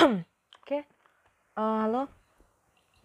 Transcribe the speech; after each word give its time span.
Oke, 0.00 0.80
uh, 1.60 1.84
halo. 1.84 2.08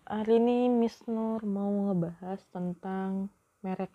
Hari 0.08 0.40
ini 0.40 0.72
Miss 0.72 0.96
Nur 1.12 1.44
mau 1.44 1.92
ngebahas 1.92 2.40
tentang 2.56 3.28
merek. 3.60 3.92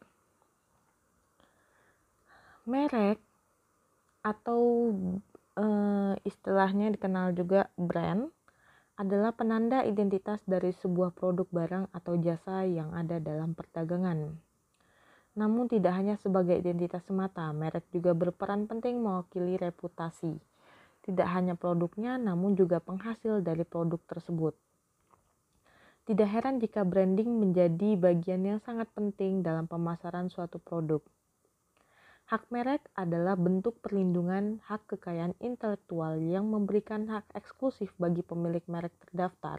Merek 2.69 3.17
atau 4.21 4.93
uh, 5.57 6.13
istilahnya 6.29 6.93
dikenal 6.93 7.33
juga 7.33 7.73
brand 7.81 8.29
adalah 9.01 9.33
penanda 9.33 9.81
identitas 9.81 10.45
dari 10.45 10.77
sebuah 10.77 11.17
produk 11.17 11.49
barang 11.49 11.85
atau 11.97 12.21
jasa 12.21 12.69
yang 12.69 12.93
ada 12.93 13.17
dalam 13.17 13.57
perdagangan. 13.57 14.29
Namun 15.41 15.73
tidak 15.73 15.97
hanya 15.97 16.21
sebagai 16.21 16.61
identitas 16.61 17.09
semata, 17.09 17.49
merek 17.57 17.89
juga 17.97 18.13
berperan 18.13 18.69
penting 18.69 19.01
mewakili 19.01 19.57
reputasi 19.57 20.50
tidak 21.07 21.29
hanya 21.33 21.57
produknya 21.57 22.21
namun 22.21 22.57
juga 22.57 22.79
penghasil 22.81 23.41
dari 23.41 23.65
produk 23.65 24.01
tersebut. 24.05 24.55
Tidak 26.09 26.27
heran 26.27 26.59
jika 26.59 26.83
branding 26.83 27.39
menjadi 27.39 27.95
bagian 27.95 28.43
yang 28.43 28.59
sangat 28.65 28.91
penting 28.97 29.47
dalam 29.47 29.71
pemasaran 29.71 30.27
suatu 30.27 30.59
produk. 30.59 31.05
Hak 32.31 32.47
merek 32.55 32.87
adalah 32.95 33.35
bentuk 33.35 33.83
perlindungan 33.83 34.63
hak 34.71 34.87
kekayaan 34.87 35.35
intelektual 35.43 36.15
yang 36.23 36.47
memberikan 36.47 37.11
hak 37.11 37.27
eksklusif 37.35 37.91
bagi 37.99 38.23
pemilik 38.23 38.63
merek 38.71 38.95
terdaftar 39.03 39.59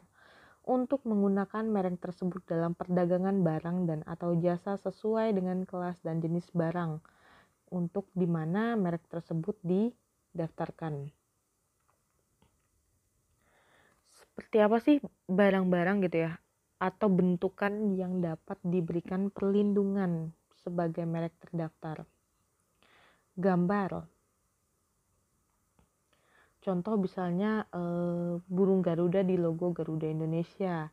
untuk 0.63 1.03
menggunakan 1.03 1.67
merek 1.67 1.99
tersebut 1.99 2.45
dalam 2.47 2.71
perdagangan 2.77 3.43
barang 3.43 3.77
dan 3.91 3.99
atau 4.07 4.37
jasa 4.39 4.79
sesuai 4.79 5.35
dengan 5.35 5.67
kelas 5.67 5.99
dan 6.05 6.23
jenis 6.23 6.47
barang 6.55 7.01
untuk 7.75 8.07
di 8.15 8.27
mana 8.29 8.79
merek 8.79 9.03
tersebut 9.11 9.59
didaftarkan. 9.63 11.20
Seperti 14.41 14.57
apa 14.57 14.77
sih 14.81 14.97
barang-barang 15.29 16.01
gitu 16.09 16.25
ya 16.25 16.33
atau 16.81 17.13
bentukan 17.13 17.93
yang 17.93 18.25
dapat 18.25 18.57
diberikan 18.65 19.29
perlindungan 19.29 20.33
sebagai 20.65 21.05
merek 21.05 21.37
terdaftar. 21.37 22.09
Gambar. 23.37 24.09
Contoh 26.57 26.97
misalnya 26.97 27.69
e, 27.69 27.81
burung 28.49 28.81
Garuda 28.81 29.21
di 29.21 29.37
logo 29.37 29.69
Garuda 29.77 30.09
Indonesia 30.09 30.89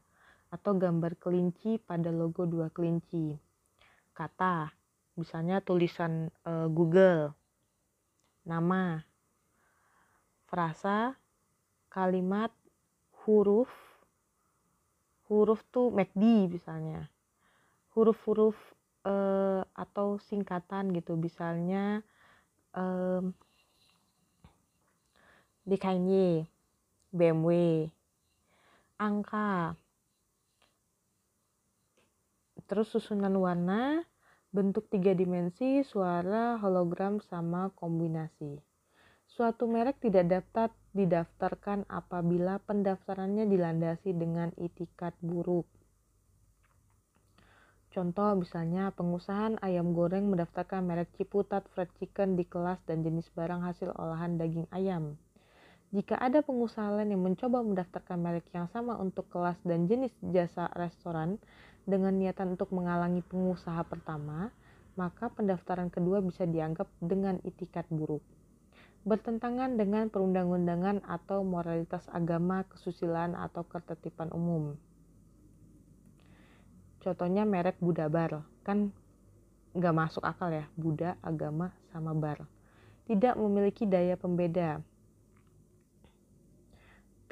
atau 0.53 0.77
gambar 0.77 1.17
kelinci 1.17 1.81
pada 1.81 2.13
logo 2.13 2.45
dua 2.45 2.69
kelinci. 2.69 3.33
Kata, 4.13 4.69
misalnya 5.17 5.65
tulisan 5.65 6.29
e, 6.45 6.53
Google, 6.69 7.33
nama, 8.45 9.01
frasa, 10.45 11.17
kalimat, 11.89 12.53
huruf 13.29 13.69
huruf 15.29 15.61
tuh 15.69 15.93
MACD 15.93 16.49
misalnya. 16.49 17.13
Huruf-huruf 17.93 18.57
uh, 19.05 19.61
atau 19.77 20.17
singkatan 20.25 20.97
gitu. 20.97 21.15
Misalnya 21.21 22.01
um, 22.73 23.37
DKNY 25.69 26.49
BMW 27.13 27.85
angka. 28.97 29.77
Terus 32.69 32.89
susunan 32.93 33.33
warna 33.37 34.05
bentuk 34.49 34.89
tiga 34.89 35.13
dimensi 35.13 35.85
suara 35.85 36.57
hologram 36.57 37.21
sama 37.21 37.69
kombinasi 37.77 38.68
Suatu 39.39 39.71
merek 39.71 40.03
tidak 40.03 40.27
dapat 40.35 40.75
didaftarkan 40.99 41.87
apabila 41.87 42.59
pendaftarannya 42.59 43.47
dilandasi 43.47 44.11
dengan 44.11 44.51
itikat 44.59 45.15
buruk. 45.23 45.63
Contoh 47.95 48.35
misalnya 48.35 48.91
pengusahaan 48.99 49.55
ayam 49.63 49.95
goreng 49.95 50.27
mendaftarkan 50.27 50.83
merek 50.83 51.15
Ciputat 51.15 51.71
Fried 51.71 51.87
Chicken 52.03 52.35
di 52.35 52.51
kelas 52.51 52.83
dan 52.91 53.07
jenis 53.07 53.31
barang 53.31 53.63
hasil 53.63 53.95
olahan 53.95 54.43
daging 54.43 54.67
ayam. 54.75 55.15
Jika 55.95 56.19
ada 56.19 56.43
pengusaha 56.43 56.99
lain 56.99 57.15
yang 57.15 57.23
mencoba 57.23 57.63
mendaftarkan 57.63 58.19
merek 58.19 58.51
yang 58.51 58.67
sama 58.75 58.99
untuk 58.99 59.31
kelas 59.31 59.63
dan 59.63 59.87
jenis 59.87 60.11
jasa 60.35 60.67
restoran 60.75 61.39
dengan 61.87 62.11
niatan 62.11 62.59
untuk 62.59 62.75
menghalangi 62.75 63.23
pengusaha 63.23 63.87
pertama, 63.87 64.51
maka 64.99 65.31
pendaftaran 65.31 65.95
kedua 65.95 66.19
bisa 66.27 66.43
dianggap 66.43 66.91
dengan 66.99 67.39
itikat 67.47 67.87
buruk 67.87 68.27
bertentangan 69.09 69.81
dengan 69.81 70.13
perundang-undangan 70.13 71.01
atau 71.09 71.41
moralitas 71.41 72.05
agama, 72.13 72.69
kesusilaan, 72.69 73.33
atau 73.33 73.65
ketertiban 73.65 74.29
umum. 74.37 74.77
Contohnya 77.01 77.49
merek 77.49 77.81
Buddha 77.81 78.05
Bar, 78.13 78.45
kan 78.69 78.93
nggak 79.73 79.97
masuk 79.97 80.21
akal 80.21 80.53
ya, 80.53 80.69
Buddha, 80.77 81.17
agama, 81.25 81.73
sama 81.89 82.13
bar. 82.13 82.45
Tidak 83.09 83.41
memiliki 83.41 83.89
daya 83.89 84.21
pembeda. 84.21 84.85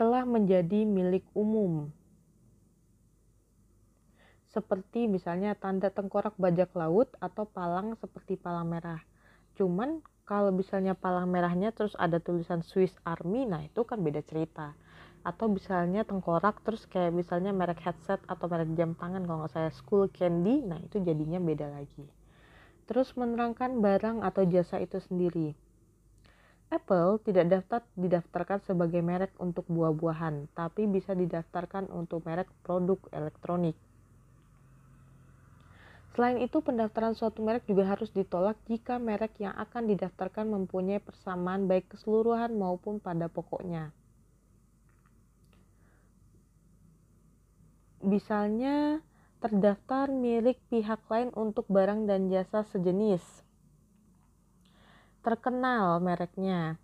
Telah 0.01 0.25
menjadi 0.25 0.89
milik 0.89 1.29
umum. 1.37 1.93
Seperti 4.49 5.05
misalnya 5.05 5.53
tanda 5.53 5.93
tengkorak 5.93 6.33
bajak 6.41 6.73
laut 6.73 7.13
atau 7.21 7.45
palang 7.45 7.93
seperti 8.01 8.41
palang 8.41 8.73
merah. 8.73 9.05
Cuman 9.53 10.01
kalau 10.27 10.51
misalnya 10.51 10.99
palang 10.99 11.31
merahnya 11.31 11.71
terus 11.71 11.95
ada 11.95 12.19
tulisan 12.19 12.67
Swiss 12.67 12.93
Army 13.07 13.47
nah 13.47 13.63
itu 13.63 13.87
kan 13.87 14.03
beda 14.03 14.27
cerita. 14.27 14.75
Atau 15.23 15.47
misalnya 15.47 16.03
tengkorak 16.03 16.67
terus 16.67 16.83
kayak 16.91 17.15
misalnya 17.15 17.55
merek 17.55 17.79
headset 17.87 18.19
atau 18.27 18.51
merek 18.51 18.75
jam 18.75 18.99
tangan 18.99 19.23
kalau 19.23 19.47
nggak 19.47 19.55
saya 19.55 19.71
school 19.71 20.11
candy 20.11 20.67
nah 20.67 20.83
itu 20.83 20.99
jadinya 20.99 21.39
beda 21.39 21.71
lagi. 21.71 22.11
Terus 22.91 23.15
menerangkan 23.15 23.79
barang 23.79 24.27
atau 24.27 24.43
jasa 24.51 24.83
itu 24.83 24.99
sendiri. 24.99 25.55
Apple 26.67 27.23
tidak 27.23 27.47
dapat 27.47 27.83
didaftarkan 27.95 28.59
sebagai 28.67 28.99
merek 28.99 29.31
untuk 29.39 29.71
buah-buahan, 29.71 30.51
tapi 30.51 30.91
bisa 30.91 31.15
didaftarkan 31.15 31.87
untuk 31.95 32.27
merek 32.27 32.51
produk 32.67 32.99
elektronik. 33.15 33.79
Selain 36.17 36.41
itu, 36.41 36.65
pendaftaran 36.65 37.13
suatu 37.13 37.45
merek 37.45 37.69
juga 37.69 37.85
harus 37.93 38.09
ditolak 38.09 38.57
jika 38.65 38.97
merek 38.97 39.37
yang 39.37 39.53
akan 39.53 39.85
didaftarkan 39.85 40.49
mempunyai 40.49 40.97
persamaan 40.97 41.69
baik 41.69 41.93
keseluruhan 41.93 42.57
maupun 42.57 43.05
pada 43.05 43.29
pokoknya. 43.29 43.93
Misalnya, 48.01 49.05
terdaftar 49.45 50.09
milik 50.09 50.57
pihak 50.73 51.05
lain 51.13 51.37
untuk 51.37 51.69
barang 51.69 52.09
dan 52.09 52.33
jasa 52.33 52.65
sejenis. 52.65 53.21
Terkenal 55.21 56.01
mereknya 56.01 56.81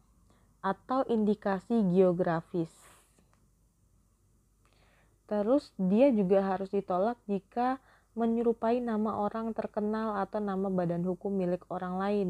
atau 0.60 1.08
indikasi 1.08 1.80
geografis. 1.88 2.68
Terus 5.24 5.72
dia 5.80 6.12
juga 6.12 6.44
harus 6.44 6.68
ditolak 6.68 7.16
jika 7.24 7.80
menyerupai 8.12 8.84
nama 8.84 9.16
orang 9.24 9.56
terkenal 9.56 10.20
atau 10.20 10.40
nama 10.40 10.68
badan 10.68 11.00
hukum 11.04 11.32
milik 11.32 11.64
orang 11.72 11.96
lain, 11.96 12.28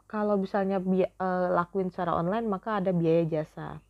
Kalau 0.09 0.41
misalnya 0.41 0.81
bi 0.81 1.05
uh, 1.05 1.49
lakuin 1.53 1.93
secara 1.93 2.17
online 2.17 2.49
maka 2.49 2.81
ada 2.81 2.95
biaya 2.95 3.29
jasa. 3.29 3.83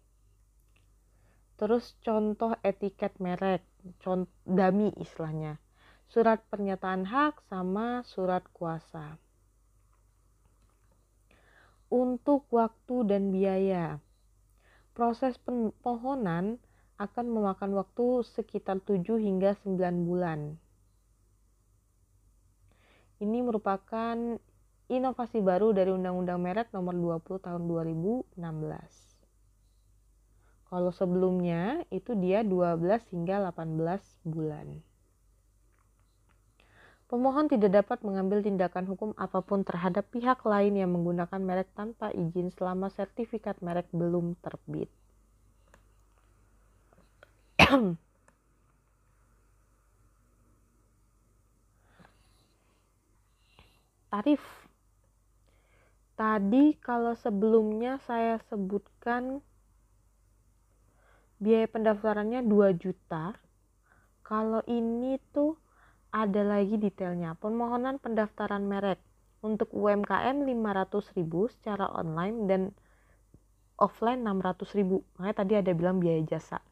Terus 1.59 1.94
contoh 2.03 2.55
etiket 2.67 3.19
merek, 3.23 3.62
contoh 4.03 4.31
dami 4.43 4.91
istilahnya. 4.99 5.61
Surat 6.09 6.41
pernyataan 6.49 7.05
hak 7.05 7.44
sama 7.53 8.00
surat 8.09 8.43
kuasa 8.56 9.20
untuk 11.88 12.44
waktu 12.53 12.97
dan 13.09 13.32
biaya. 13.32 14.00
Proses 14.93 15.41
pemohonan 15.41 16.61
akan 16.98 17.30
memakan 17.30 17.78
waktu 17.78 18.26
sekitar 18.26 18.82
7 18.82 19.22
hingga 19.22 19.54
9 19.62 20.02
bulan. 20.02 20.58
Ini 23.22 23.38
merupakan 23.42 24.18
inovasi 24.90 25.38
baru 25.38 25.70
dari 25.70 25.94
Undang-Undang 25.94 26.38
Merek 26.42 26.68
Nomor 26.74 27.22
20 27.22 27.38
Tahun 27.38 27.62
2016. 27.70 28.34
Kalau 30.68 30.90
sebelumnya 30.90 31.86
itu 31.94 32.18
dia 32.18 32.42
12 32.42 33.14
hingga 33.14 33.46
18 33.46 34.26
bulan. 34.26 34.82
Pemohon 37.08 37.48
tidak 37.48 37.72
dapat 37.72 38.04
mengambil 38.04 38.44
tindakan 38.44 38.84
hukum 38.84 39.16
apa 39.16 39.40
pun 39.40 39.64
terhadap 39.64 40.12
pihak 40.12 40.44
lain 40.44 40.76
yang 40.76 40.92
menggunakan 40.92 41.40
merek 41.40 41.72
tanpa 41.72 42.12
izin 42.12 42.52
selama 42.52 42.92
sertifikat 42.92 43.56
merek 43.64 43.88
belum 43.96 44.36
terbit. 44.44 44.92
Tarif. 54.09 54.41
Tadi 56.17 56.73
kalau 56.81 57.12
sebelumnya 57.12 58.00
saya 58.09 58.41
sebutkan 58.49 59.44
biaya 61.37 61.69
pendaftarannya 61.69 62.41
2 62.49 62.73
juta. 62.81 63.37
Kalau 64.25 64.65
ini 64.65 65.20
tuh 65.37 65.61
ada 66.09 66.41
lagi 66.41 66.81
detailnya. 66.81 67.37
Permohonan 67.37 68.00
pendaftaran 68.00 68.65
merek 68.65 68.97
untuk 69.44 69.69
UMKM 69.76 70.41
500.000 70.41 71.53
secara 71.53 71.85
online 71.93 72.37
dan 72.49 72.62
offline 73.76 74.25
600.000. 74.25 75.05
Makanya 75.20 75.37
tadi 75.37 75.53
ada 75.53 75.73
bilang 75.76 76.00
biaya 76.00 76.25
jasa. 76.25 76.65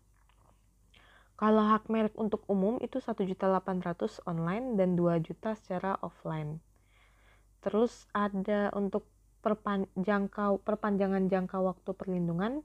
Kalau 1.37 1.69
hak 1.69 1.93
merek 1.93 2.17
untuk 2.17 2.49
umum 2.49 2.81
itu 2.81 2.97
1.800 2.97 4.25
online 4.25 4.81
dan 4.81 4.97
2 4.97 5.21
juta 5.21 5.53
secara 5.53 6.01
offline. 6.01 6.65
Terus 7.61 8.09
ada 8.17 8.73
untuk 8.73 9.05
perpanjangkau 9.45 10.65
perpanjangan 10.65 11.29
jangka 11.29 11.61
waktu 11.61 11.91
perlindungan 11.93 12.65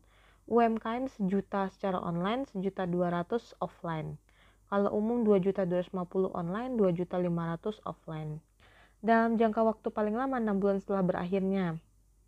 UMKM 0.49 1.05
sejuta 1.11 1.69
secara 1.69 2.01
online, 2.01 2.49
sejuta 2.49 2.89
200 2.89 3.55
offline. 3.61 4.17
Kalau 4.71 4.89
umum 4.95 5.27
2.250 5.27 6.31
online, 6.31 6.79
2.500 6.79 7.83
offline. 7.83 8.39
Dalam 9.03 9.35
jangka 9.35 9.61
waktu 9.67 9.87
paling 9.91 10.15
lama 10.15 10.39
6 10.39 10.63
bulan 10.63 10.77
setelah 10.79 11.03
berakhirnya. 11.03 11.75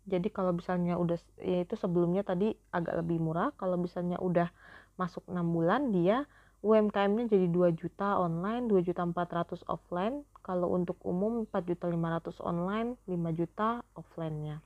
Jadi 0.04 0.28
kalau 0.28 0.52
misalnya 0.52 1.00
udah 1.00 1.16
ya 1.40 1.64
itu 1.64 1.74
sebelumnya 1.80 2.20
tadi 2.20 2.52
agak 2.68 3.00
lebih 3.00 3.16
murah, 3.24 3.56
kalau 3.56 3.80
misalnya 3.80 4.20
udah 4.20 4.52
masuk 4.96 5.26
6 5.26 5.34
bulan 5.42 5.90
dia 5.90 6.26
UMKM-nya 6.64 7.28
jadi 7.28 7.46
2 7.52 7.76
juta 7.76 8.16
online, 8.16 8.72
2 8.72 8.88
juta 8.88 9.04
400 9.04 9.68
offline. 9.68 10.24
Kalau 10.40 10.72
untuk 10.72 10.96
umum 11.04 11.44
4 11.44 11.60
juta 11.60 11.92
500 11.92 12.40
online, 12.40 12.96
5 13.04 13.36
juta 13.36 13.84
offline-nya. 13.92 14.64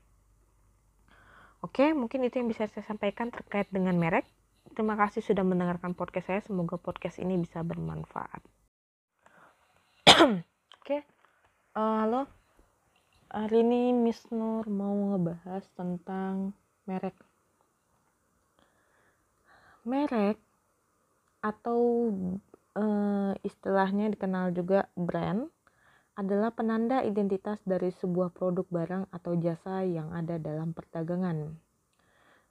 Oke, 1.59 1.91
mungkin 1.91 2.23
itu 2.23 2.39
yang 2.39 2.47
bisa 2.47 2.71
saya 2.71 2.87
sampaikan 2.87 3.35
terkait 3.35 3.67
dengan 3.75 3.99
merek. 3.99 4.23
Terima 4.79 4.95
kasih 4.95 5.27
sudah 5.27 5.43
mendengarkan 5.43 5.99
podcast 5.99 6.31
saya. 6.31 6.41
Semoga 6.47 6.79
podcast 6.79 7.19
ini 7.19 7.35
bisa 7.35 7.67
bermanfaat. 7.67 8.47
Oke, 10.07 10.39
okay. 10.79 11.01
uh, 11.75 11.83
eh, 11.83 11.97
halo. 12.07 12.23
Hari 13.35 13.59
ini 13.59 13.91
Miss 13.91 14.23
Nur 14.31 14.71
mau 14.71 14.95
ngebahas 15.19 15.67
tentang 15.75 16.55
merek. 16.87 17.28
Merek 19.89 20.37
atau 21.41 22.13
uh, 22.77 23.33
istilahnya 23.41 24.13
dikenal 24.13 24.53
juga 24.53 24.93
brand 24.93 25.49
adalah 26.13 26.53
penanda 26.53 27.01
identitas 27.01 27.63
dari 27.65 27.89
sebuah 27.89 28.37
produk 28.37 28.69
barang 28.69 29.05
atau 29.09 29.33
jasa 29.41 29.89
yang 29.89 30.13
ada 30.13 30.37
dalam 30.37 30.77
perdagangan. 30.77 31.57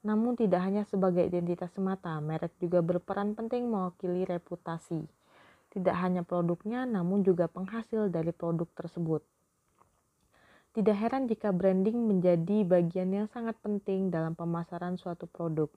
Namun 0.02 0.34
tidak 0.34 0.64
hanya 0.64 0.88
sebagai 0.88 1.28
identitas 1.28 1.76
semata, 1.78 2.18
merek 2.24 2.56
juga 2.58 2.82
berperan 2.82 3.36
penting 3.38 3.70
mewakili 3.70 4.26
reputasi. 4.26 5.06
Tidak 5.68 5.94
hanya 5.94 6.24
produknya, 6.24 6.88
namun 6.88 7.22
juga 7.28 7.52
penghasil 7.52 8.08
dari 8.08 8.32
produk 8.32 8.72
tersebut. 8.72 9.22
Tidak 10.72 10.96
heran 10.96 11.28
jika 11.28 11.52
branding 11.52 12.08
menjadi 12.08 12.64
bagian 12.64 13.12
yang 13.12 13.28
sangat 13.28 13.60
penting 13.60 14.10
dalam 14.10 14.32
pemasaran 14.32 14.96
suatu 14.96 15.28
produk. 15.28 15.68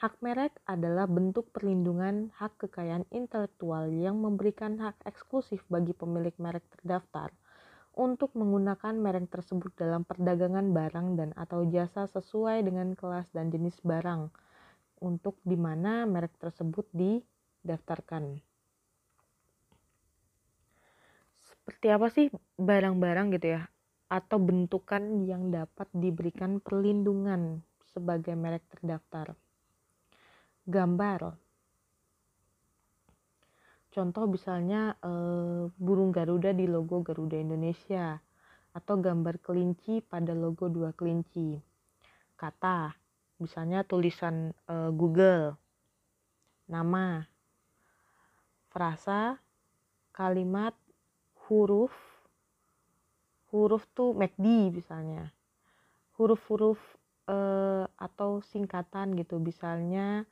Hak 0.00 0.16
merek 0.24 0.56
adalah 0.64 1.04
bentuk 1.04 1.52
perlindungan 1.52 2.32
hak 2.40 2.56
kekayaan 2.56 3.04
intelektual 3.12 3.92
yang 3.92 4.16
memberikan 4.16 4.80
hak 4.80 4.96
eksklusif 5.04 5.60
bagi 5.68 5.92
pemilik 5.92 6.32
merek 6.40 6.64
terdaftar 6.72 7.28
untuk 7.92 8.32
menggunakan 8.32 8.96
merek 8.96 9.28
tersebut 9.28 9.76
dalam 9.76 10.08
perdagangan 10.08 10.72
barang 10.72 11.20
dan 11.20 11.30
atau 11.36 11.68
jasa 11.68 12.08
sesuai 12.08 12.64
dengan 12.64 12.96
kelas 12.96 13.28
dan 13.36 13.52
jenis 13.52 13.76
barang 13.84 14.32
untuk 15.04 15.36
di 15.44 15.60
mana 15.60 16.08
merek 16.08 16.32
tersebut 16.40 16.88
didaftarkan. 16.96 18.40
Seperti 21.44 21.86
apa 21.92 22.08
sih 22.08 22.32
barang-barang 22.56 23.36
gitu 23.36 23.52
ya 23.52 23.68
atau 24.08 24.40
bentukan 24.40 25.28
yang 25.28 25.52
dapat 25.52 25.92
diberikan 25.92 26.56
perlindungan 26.56 27.60
sebagai 27.84 28.32
merek 28.32 28.64
terdaftar. 28.72 29.36
Gambar. 30.70 31.34
Contoh 33.90 34.30
misalnya 34.30 34.94
eh, 35.02 35.66
burung 35.74 36.14
Garuda 36.14 36.54
di 36.54 36.70
logo 36.70 37.02
Garuda 37.02 37.34
Indonesia 37.34 38.14
atau 38.70 39.02
gambar 39.02 39.42
kelinci 39.42 39.98
pada 39.98 40.30
logo 40.30 40.70
dua 40.70 40.94
kelinci. 40.94 41.58
Kata, 42.38 42.94
misalnya 43.42 43.82
tulisan 43.82 44.54
eh, 44.70 44.90
Google, 44.94 45.58
nama, 46.70 47.26
frasa, 48.70 49.42
kalimat, 50.14 50.78
huruf, 51.50 51.90
huruf 53.50 53.82
tuh 53.90 54.14
MACD 54.14 54.70
misalnya, 54.70 55.34
huruf-huruf 56.14 56.78
eh, 57.26 57.90
atau 57.98 58.38
singkatan 58.54 59.18
gitu, 59.18 59.42
misalnya 59.42 60.30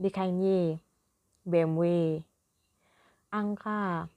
DKNY, 0.00 0.80
BMW, 1.44 1.82
angka, 3.30 4.08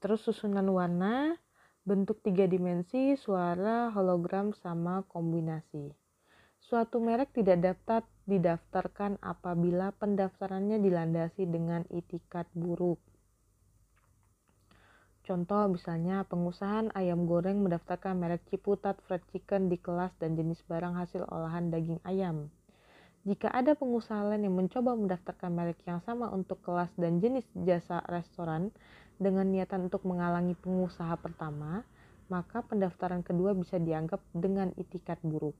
terus 0.00 0.24
susunan 0.24 0.66
warna, 0.72 1.36
bentuk 1.84 2.20
tiga 2.24 2.44
dimensi, 2.48 3.16
suara, 3.16 3.92
hologram, 3.92 4.52
sama 4.56 5.04
kombinasi. 5.08 5.92
Suatu 6.60 7.00
merek 7.00 7.32
tidak 7.34 7.58
dapat 7.64 8.02
didaftarkan 8.28 9.18
apabila 9.24 9.90
pendaftarannya 9.96 10.78
dilandasi 10.78 11.48
dengan 11.48 11.82
itikat 11.90 12.46
buruk. 12.54 13.00
Contoh 15.30 15.70
misalnya 15.70 16.26
pengusahaan 16.26 16.90
ayam 16.90 17.22
goreng 17.22 17.62
mendaftarkan 17.62 18.18
merek 18.18 18.42
Ciputat 18.50 18.98
Fried 19.06 19.22
Chicken 19.30 19.70
di 19.70 19.78
kelas 19.78 20.10
dan 20.18 20.34
jenis 20.34 20.58
barang 20.66 20.98
hasil 20.98 21.22
olahan 21.30 21.70
daging 21.70 22.02
ayam. 22.02 22.50
Jika 23.22 23.46
ada 23.46 23.78
pengusaha 23.78 24.26
lain 24.26 24.50
yang 24.50 24.58
mencoba 24.58 24.98
mendaftarkan 24.98 25.54
merek 25.54 25.86
yang 25.86 26.02
sama 26.02 26.34
untuk 26.34 26.58
kelas 26.66 26.90
dan 26.98 27.22
jenis 27.22 27.46
jasa 27.62 28.02
restoran 28.10 28.74
dengan 29.22 29.46
niatan 29.46 29.86
untuk 29.86 30.02
menghalangi 30.02 30.58
pengusaha 30.58 31.14
pertama, 31.22 31.86
maka 32.26 32.66
pendaftaran 32.66 33.22
kedua 33.22 33.54
bisa 33.54 33.78
dianggap 33.78 34.18
dengan 34.34 34.74
itikat 34.74 35.22
buruk 35.22 35.54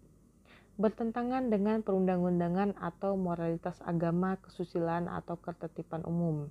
bertentangan 0.82 1.46
dengan 1.46 1.84
perundang-undangan 1.86 2.74
atau 2.80 3.14
moralitas 3.14 3.78
agama, 3.86 4.40
kesusilaan, 4.40 5.12
atau 5.12 5.36
ketertiban 5.36 6.00
umum. 6.08 6.48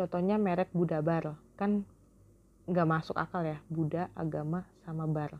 Contohnya 0.00 0.40
merek 0.40 0.72
Buddha 0.72 1.04
Bar, 1.04 1.36
kan 1.60 1.84
nggak 2.64 2.88
masuk 2.88 3.20
akal 3.20 3.44
ya, 3.44 3.60
Buddha, 3.68 4.08
agama, 4.16 4.64
sama 4.80 5.04
bar. 5.04 5.36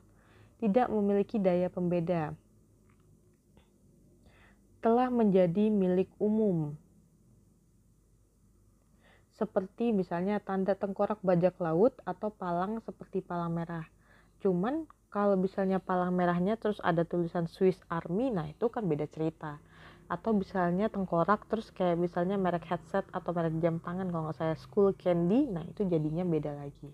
Tidak 0.61 0.93
memiliki 0.93 1.41
daya 1.41 1.73
pembeda. 1.73 2.37
Telah 4.85 5.09
menjadi 5.09 5.73
milik 5.73 6.13
umum. 6.21 6.77
Seperti 9.33 9.97
misalnya 9.97 10.37
tanda 10.45 10.77
tengkorak 10.77 11.25
bajak 11.25 11.57
laut 11.57 11.97
atau 12.05 12.29
palang 12.29 12.85
seperti 12.85 13.25
palang 13.25 13.57
merah. 13.57 13.89
Cuman 14.45 14.85
kalau 15.09 15.41
misalnya 15.41 15.81
palang 15.81 16.13
merahnya 16.13 16.61
terus 16.61 16.77
ada 16.85 17.09
tulisan 17.09 17.49
Swiss 17.49 17.81
Army 17.89 18.29
nah 18.29 18.45
itu 18.45 18.69
kan 18.69 18.85
beda 18.85 19.09
cerita 19.09 19.57
atau 20.11 20.35
misalnya 20.35 20.91
tengkorak 20.91 21.47
terus 21.47 21.71
kayak 21.71 21.95
misalnya 21.95 22.35
merek 22.35 22.67
headset 22.67 23.07
atau 23.15 23.31
merek 23.31 23.55
jam 23.63 23.79
tangan 23.79 24.11
kalau 24.11 24.27
nggak 24.27 24.39
saya 24.43 24.55
school 24.59 24.91
candy 24.99 25.47
nah 25.47 25.63
itu 25.63 25.87
jadinya 25.87 26.27
beda 26.27 26.51
lagi 26.59 26.91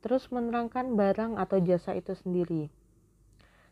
terus 0.00 0.32
menerangkan 0.32 0.96
barang 0.96 1.36
atau 1.36 1.60
jasa 1.60 1.92
itu 1.92 2.16
sendiri 2.16 2.72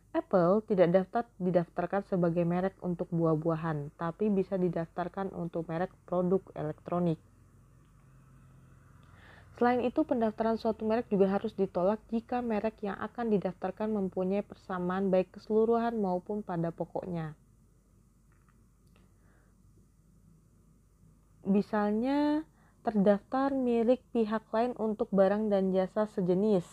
Apple 0.08 0.64
tidak 0.64 0.88
daftar 0.88 1.24
didaftarkan 1.36 2.00
sebagai 2.08 2.40
merek 2.40 2.72
untuk 2.80 3.12
buah-buahan, 3.12 3.92
tapi 4.00 4.32
bisa 4.32 4.56
didaftarkan 4.56 5.36
untuk 5.36 5.68
merek 5.68 5.92
produk 6.08 6.40
elektronik. 6.56 7.20
Selain 9.60 9.84
itu, 9.84 10.06
pendaftaran 10.08 10.56
suatu 10.56 10.88
merek 10.88 11.12
juga 11.12 11.28
harus 11.28 11.52
ditolak 11.52 12.00
jika 12.08 12.40
merek 12.40 12.80
yang 12.80 12.96
akan 12.96 13.28
didaftarkan 13.36 13.90
mempunyai 13.90 14.40
persamaan 14.40 15.12
baik 15.12 15.34
keseluruhan 15.34 15.98
maupun 16.00 16.40
pada 16.40 16.72
pokoknya. 16.72 17.36
Misalnya, 21.48 22.44
terdaftar 22.84 23.56
milik 23.56 24.04
pihak 24.12 24.44
lain 24.52 24.76
untuk 24.76 25.08
barang 25.08 25.48
dan 25.48 25.72
jasa 25.72 26.04
sejenis. 26.04 26.64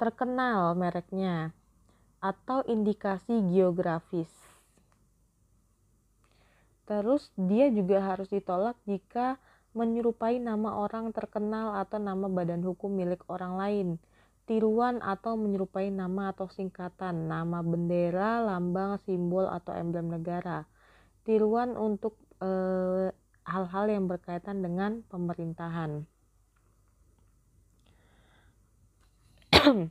Terkenal 0.00 0.72
mereknya 0.72 1.52
atau 2.24 2.64
indikasi 2.64 3.44
geografis. 3.52 4.32
Terus 6.88 7.28
dia 7.36 7.68
juga 7.68 8.00
harus 8.00 8.32
ditolak 8.32 8.80
jika 8.88 9.36
menyerupai 9.76 10.40
nama 10.40 10.80
orang 10.80 11.12
terkenal 11.12 11.76
atau 11.76 12.00
nama 12.00 12.32
badan 12.32 12.64
hukum 12.64 12.96
milik 12.96 13.28
orang 13.28 13.60
lain, 13.60 13.88
tiruan 14.48 15.04
atau 15.04 15.36
menyerupai 15.36 15.92
nama 15.92 16.32
atau 16.32 16.48
singkatan, 16.48 17.28
nama 17.28 17.60
bendera, 17.60 18.40
lambang, 18.40 18.96
simbol 19.04 19.46
atau 19.46 19.76
emblem 19.76 20.16
negara, 20.16 20.64
tiruan 21.28 21.76
untuk 21.76 22.16
eh, 22.40 23.08
hal-hal 23.44 23.86
yang 23.88 24.08
berkaitan 24.08 24.64
dengan 24.64 25.04
pemerintahan. 25.08 26.04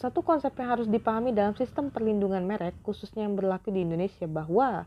Satu 0.00 0.20
konsep 0.20 0.52
yang 0.60 0.76
harus 0.76 0.88
dipahami 0.88 1.32
dalam 1.32 1.56
sistem 1.56 1.88
perlindungan 1.88 2.44
merek, 2.44 2.76
khususnya 2.84 3.24
yang 3.24 3.36
berlaku 3.36 3.72
di 3.72 3.80
Indonesia, 3.84 4.28
bahwa 4.28 4.84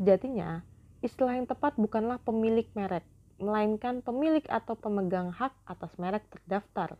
sejatinya 0.00 0.64
Istilah 0.98 1.38
yang 1.38 1.46
tepat 1.46 1.78
bukanlah 1.78 2.18
pemilik 2.26 2.66
merek, 2.74 3.06
melainkan 3.38 4.02
pemilik 4.02 4.42
atau 4.50 4.74
pemegang 4.74 5.30
hak 5.30 5.54
atas 5.62 5.94
merek 5.94 6.26
terdaftar. 6.26 6.98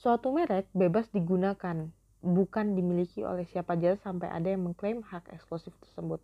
Suatu 0.00 0.32
merek 0.32 0.72
bebas 0.72 1.12
digunakan, 1.12 1.92
bukan 2.22 2.78
dimiliki 2.78 3.26
oleh 3.26 3.44
siapa 3.50 3.74
saja 3.74 3.98
sampai 4.00 4.30
ada 4.30 4.48
yang 4.48 4.70
mengklaim 4.70 5.02
hak 5.02 5.28
eksklusif 5.34 5.74
tersebut. 5.82 6.22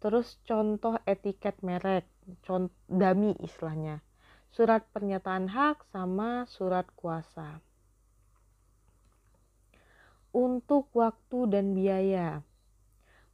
Terus 0.00 0.40
contoh 0.48 0.96
etiket 1.04 1.60
merek, 1.60 2.08
contoh 2.40 2.72
dami 2.88 3.36
istilahnya. 3.44 4.00
Surat 4.48 4.82
pernyataan 4.90 5.52
hak 5.52 5.84
sama 5.92 6.48
surat 6.48 6.88
kuasa. 6.96 7.60
Untuk 10.32 10.88
waktu 10.96 11.38
dan 11.52 11.76
biaya. 11.76 12.40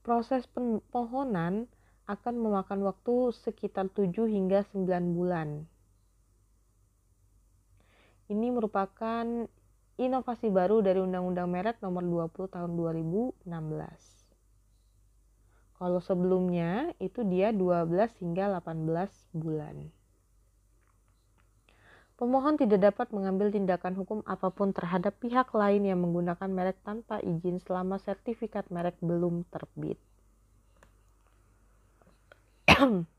Proses 0.02 0.44
pemohonan 0.50 1.70
akan 2.06 2.34
memakan 2.38 2.82
waktu 2.86 3.34
sekitar 3.34 3.90
7 3.90 4.26
hingga 4.26 4.66
9 4.70 5.14
bulan. 5.14 5.66
Ini 8.26 8.50
merupakan 8.50 9.22
inovasi 10.02 10.50
baru 10.50 10.82
dari 10.82 10.98
Undang-Undang 10.98 11.48
Merek 11.50 11.76
Nomor 11.78 12.02
20 12.30 12.54
Tahun 12.54 12.70
2016. 12.74 14.15
Kalau 15.76 16.00
sebelumnya 16.00 16.96
itu 16.96 17.20
dia 17.28 17.52
12 17.52 18.16
hingga 18.24 18.48
18 18.60 19.36
bulan. 19.36 19.92
Pemohon 22.16 22.56
tidak 22.56 22.80
dapat 22.80 23.12
mengambil 23.12 23.52
tindakan 23.52 23.92
hukum 23.92 24.24
apa 24.24 24.48
pun 24.48 24.72
terhadap 24.72 25.20
pihak 25.20 25.52
lain 25.52 25.84
yang 25.84 26.00
menggunakan 26.00 26.48
merek 26.48 26.80
tanpa 26.80 27.20
izin 27.20 27.60
selama 27.60 28.00
sertifikat 28.00 28.72
merek 28.72 28.96
belum 29.04 29.44
terbit. 29.52 30.00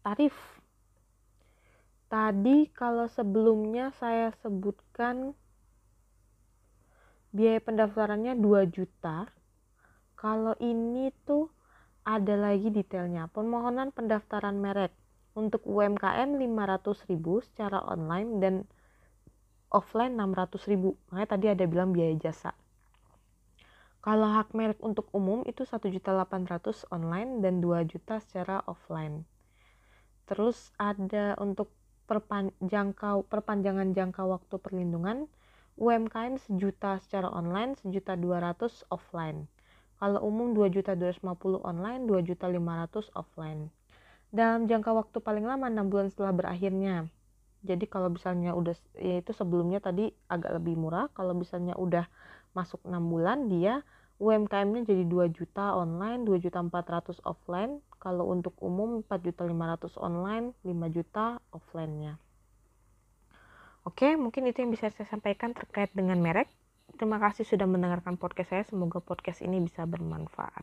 tarif 0.00 0.34
tadi 2.10 2.66
kalau 2.74 3.06
sebelumnya 3.06 3.94
saya 4.00 4.34
sebutkan 4.42 5.36
biaya 7.30 7.62
pendaftarannya 7.62 8.38
2 8.38 8.66
juta. 8.70 9.30
Kalau 10.18 10.52
ini 10.60 11.14
tuh 11.24 11.48
ada 12.04 12.34
lagi 12.36 12.68
detailnya. 12.68 13.30
Permohonan 13.30 13.94
pendaftaran 13.94 14.58
merek. 14.58 14.92
Untuk 15.30 15.62
UMKM 15.62 16.36
500.000 16.42 17.46
secara 17.46 17.78
online 17.86 18.30
dan 18.42 18.54
offline 19.70 20.18
600.000 20.18 20.74
makanya 21.08 21.28
tadi 21.30 21.46
ada 21.46 21.64
bilang 21.70 21.94
biaya 21.94 22.18
jasa. 22.18 22.50
Kalau 24.02 24.26
hak 24.26 24.56
merek 24.56 24.82
untuk 24.82 25.06
umum 25.14 25.46
itu 25.46 25.62
1.800 25.62 26.02
online 26.90 27.44
dan 27.44 27.62
2 27.62 27.86
juta 27.86 28.18
secara 28.18 28.64
offline. 28.66 29.22
Terus 30.26 30.74
ada 30.80 31.38
untuk 31.38 31.70
perpan 32.10 32.50
jangka, 32.58 33.22
perpanjangan 33.30 33.94
jangka 33.94 34.26
waktu 34.26 34.56
perlindungan 34.58 35.30
UMKM 35.80 36.36
sejuta 36.36 37.00
secara 37.00 37.32
online, 37.32 37.72
sejuta 37.80 38.12
dua 38.12 38.36
ratus 38.44 38.84
offline. 38.92 39.48
Kalau 39.96 40.20
umum 40.20 40.52
dua 40.52 40.68
juta 40.68 40.92
dua 40.92 41.08
ratus 41.08 41.24
puluh 41.40 41.56
online, 41.64 42.04
dua 42.04 42.20
juta 42.20 42.52
lima 42.52 42.84
ratus 42.84 43.08
offline. 43.16 43.72
Dalam 44.28 44.68
jangka 44.68 44.92
waktu 44.92 45.24
paling 45.24 45.48
lama 45.48 45.72
enam 45.72 45.88
bulan 45.88 46.12
setelah 46.12 46.36
berakhirnya. 46.36 47.08
Jadi 47.64 47.88
kalau 47.88 48.12
misalnya 48.12 48.52
udah 48.52 48.76
yaitu 49.00 49.32
sebelumnya 49.32 49.80
tadi 49.80 50.12
agak 50.28 50.60
lebih 50.60 50.76
murah, 50.76 51.08
kalau 51.16 51.32
misalnya 51.32 51.72
udah 51.80 52.04
masuk 52.52 52.84
enam 52.84 53.08
bulan 53.08 53.48
dia 53.48 53.80
UMKM-nya 54.20 54.84
jadi 54.84 55.08
2 55.08 55.32
juta 55.32 55.72
online, 55.80 56.28
2 56.28 56.44
juta 56.44 56.60
400 56.60 57.24
offline. 57.24 57.80
Kalau 57.96 58.28
untuk 58.28 58.52
umum 58.60 59.00
4 59.00 59.16
juta 59.24 59.48
500 59.48 59.96
online, 59.96 60.52
5 60.60 60.92
juta 60.92 61.40
offline-nya. 61.56 62.20
Oke, 63.90 64.14
mungkin 64.14 64.46
itu 64.46 64.62
yang 64.62 64.70
bisa 64.70 64.86
saya 64.94 65.10
sampaikan 65.10 65.50
terkait 65.50 65.90
dengan 65.90 66.14
merek. 66.22 66.46
Terima 66.94 67.18
kasih 67.18 67.42
sudah 67.42 67.66
mendengarkan 67.66 68.14
podcast 68.14 68.54
saya. 68.54 68.62
Semoga 68.62 69.02
podcast 69.02 69.42
ini 69.42 69.58
bisa 69.58 69.82
bermanfaat. 69.82 70.62